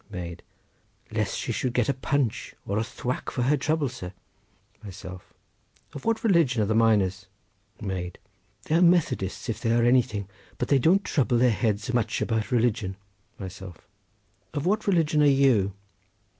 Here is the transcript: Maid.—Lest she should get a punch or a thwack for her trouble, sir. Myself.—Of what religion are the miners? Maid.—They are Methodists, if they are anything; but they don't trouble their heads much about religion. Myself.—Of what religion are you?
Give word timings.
Maid.—Lest 0.09 1.37
she 1.37 1.51
should 1.51 1.75
get 1.75 1.87
a 1.87 1.93
punch 1.93 2.55
or 2.65 2.79
a 2.79 2.83
thwack 2.83 3.29
for 3.29 3.43
her 3.43 3.55
trouble, 3.55 3.87
sir. 3.87 4.13
Myself.—Of 4.83 6.05
what 6.05 6.23
religion 6.23 6.63
are 6.63 6.65
the 6.65 6.73
miners? 6.73 7.27
Maid.—They 7.79 8.73
are 8.77 8.81
Methodists, 8.81 9.47
if 9.47 9.61
they 9.61 9.71
are 9.71 9.83
anything; 9.83 10.27
but 10.57 10.69
they 10.69 10.79
don't 10.79 11.03
trouble 11.05 11.37
their 11.37 11.51
heads 11.51 11.93
much 11.93 12.19
about 12.19 12.51
religion. 12.51 12.97
Myself.—Of 13.37 14.65
what 14.65 14.87
religion 14.87 15.21
are 15.21 15.27
you? 15.27 15.73